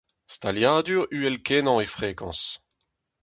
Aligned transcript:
Staliadur 0.33 1.05
uhel-kenañ 1.15 1.77
e 1.85 1.87
frekañs. 1.95 2.41